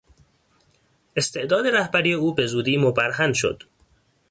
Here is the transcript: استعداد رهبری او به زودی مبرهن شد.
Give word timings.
استعداد 1.15 1.67
رهبری 1.67 2.13
او 2.13 2.33
به 2.35 2.47
زودی 2.47 2.77
مبرهن 2.77 3.33
شد. 3.33 3.63